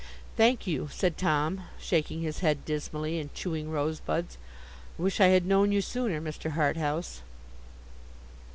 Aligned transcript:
'Thank 0.35 0.65
you,' 0.65 0.89
said 0.91 1.15
Tom, 1.15 1.65
shaking 1.79 2.21
his 2.21 2.39
head 2.39 2.65
dismally, 2.65 3.19
and 3.19 3.31
chewing 3.35 3.69
rosebuds. 3.69 4.39
'I 4.97 5.01
wish 5.03 5.21
I 5.21 5.27
had 5.27 5.45
known 5.45 5.71
you 5.71 5.79
sooner, 5.81 6.19
Mr. 6.19 6.53
Harthouse. 6.53 7.21